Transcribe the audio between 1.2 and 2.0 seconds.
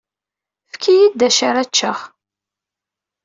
acu ara cceɣ.